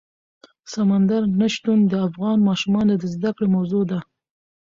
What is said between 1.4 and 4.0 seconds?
شتون د افغان ماشومانو د زده کړې موضوع ده.